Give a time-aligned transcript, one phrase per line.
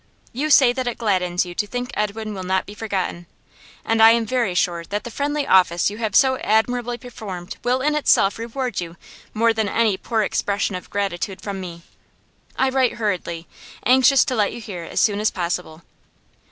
[0.33, 3.27] You say that it gladdens you to think Edwin will not be forgotten,
[3.85, 7.81] and I am very sure that the friendly office you have so admirably performed will
[7.81, 8.97] in itself reward you
[9.35, 11.83] more than any poor expression of gratitude from me.
[12.57, 13.45] I write hurriedly,
[13.85, 15.83] anxious to let you hear as soon as possible.